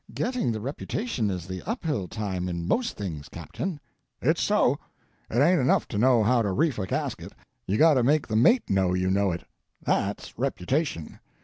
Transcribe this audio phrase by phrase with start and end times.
[0.15, 3.79] "Getting the reputation is the up hill time in most things, captain."
[4.19, 4.79] "It's so.
[5.29, 7.33] It ain't enough to know how to reef a gasket,
[7.67, 9.43] you got to make the mate know you know it.
[9.79, 11.19] That's reputation.